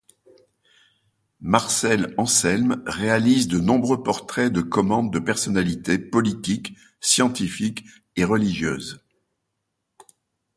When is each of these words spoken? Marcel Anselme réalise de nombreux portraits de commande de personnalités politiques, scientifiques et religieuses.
Marcel 1.41 2.15
Anselme 2.17 2.81
réalise 2.87 3.47
de 3.47 3.59
nombreux 3.59 4.01
portraits 4.01 4.51
de 4.51 4.61
commande 4.61 5.13
de 5.13 5.19
personnalités 5.19 5.99
politiques, 5.99 6.75
scientifiques 7.01 7.83
et 8.15 8.23
religieuses. 8.23 8.99